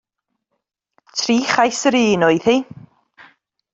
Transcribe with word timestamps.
Tri 1.19 1.35
chais 1.51 1.79
yr 1.89 1.95
un 2.03 2.25
oedd 2.27 2.47
hi. 2.53 2.57